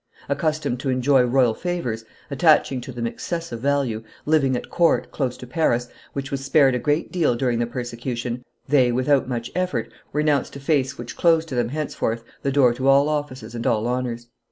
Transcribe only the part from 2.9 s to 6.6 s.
them excessive value, living at court, close to Paris, which was